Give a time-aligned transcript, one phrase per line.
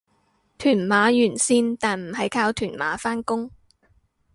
[0.57, 3.51] 屯馬沿線但唔係靠屯馬返工